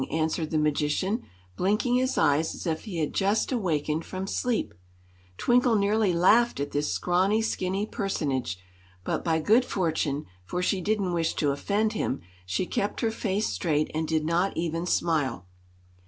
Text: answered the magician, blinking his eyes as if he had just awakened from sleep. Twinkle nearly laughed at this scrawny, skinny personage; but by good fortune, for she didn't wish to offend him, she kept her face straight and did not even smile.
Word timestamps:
answered 0.09 0.49
the 0.49 0.57
magician, 0.57 1.21
blinking 1.55 1.93
his 1.97 2.17
eyes 2.17 2.55
as 2.55 2.65
if 2.65 2.85
he 2.85 2.97
had 2.97 3.13
just 3.13 3.51
awakened 3.51 4.03
from 4.03 4.25
sleep. 4.25 4.73
Twinkle 5.37 5.75
nearly 5.75 6.11
laughed 6.11 6.59
at 6.59 6.71
this 6.71 6.91
scrawny, 6.91 7.39
skinny 7.43 7.85
personage; 7.85 8.57
but 9.03 9.23
by 9.23 9.39
good 9.39 9.63
fortune, 9.63 10.25
for 10.43 10.59
she 10.63 10.81
didn't 10.81 11.13
wish 11.13 11.35
to 11.35 11.51
offend 11.51 11.93
him, 11.93 12.19
she 12.47 12.65
kept 12.65 13.01
her 13.01 13.11
face 13.11 13.45
straight 13.45 13.91
and 13.93 14.07
did 14.07 14.25
not 14.25 14.57
even 14.57 14.87
smile. 14.87 15.45